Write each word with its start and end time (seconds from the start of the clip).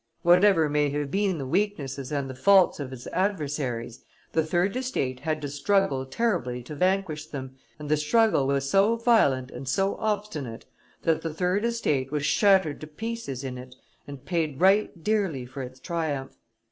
Whatever 0.23 0.67
may 0.67 0.89
have 0.89 1.11
been 1.11 1.37
the 1.37 1.45
weaknesses 1.45 2.11
and 2.11 2.27
the 2.27 2.33
faults 2.33 2.79
of 2.79 2.91
its 2.91 3.05
adversaries, 3.13 4.03
the 4.31 4.43
third 4.43 4.75
estate 4.75 5.19
had 5.19 5.39
to 5.43 5.47
struggle 5.47 6.07
terribly 6.07 6.63
to 6.63 6.73
vanquish 6.73 7.27
them, 7.27 7.55
and 7.77 7.87
the 7.87 7.95
struggle 7.95 8.47
was 8.47 8.67
so 8.67 8.95
violent 8.95 9.51
and 9.51 9.69
so 9.69 9.97
obstinate 9.97 10.65
that 11.03 11.21
the 11.21 11.31
third 11.31 11.63
estate 11.65 12.11
was 12.11 12.25
shattered 12.25 12.81
to 12.81 12.87
pieces 12.87 13.43
in 13.43 13.59
it 13.59 13.75
and 14.07 14.25
paid 14.25 14.59
right 14.59 15.03
dearly 15.03 15.45
for 15.45 15.61
its 15.61 15.79
triumph. 15.79 16.35